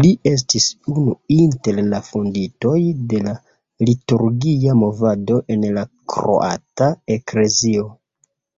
[0.00, 2.76] Li estis unu inter la fondintoj
[3.14, 3.34] de la
[3.90, 7.92] liturgia movado en la kroata Eklezio.